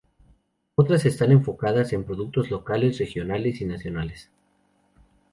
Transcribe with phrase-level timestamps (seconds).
[0.73, 4.31] Otras están enfocadas en productos locales, regionales y nacionales.